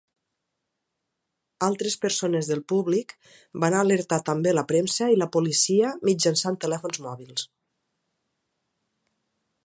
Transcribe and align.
Altres 1.65 1.97
persones 2.05 2.47
del 2.51 2.63
públic 2.73 3.13
van 3.63 3.77
alertar 3.81 4.19
també 4.29 4.53
la 4.55 4.63
premsa 4.71 5.09
i 5.15 5.19
la 5.23 5.27
policia 5.35 5.91
mitjançant 6.11 6.57
telèfons 6.65 7.03
mòbils. 7.05 7.45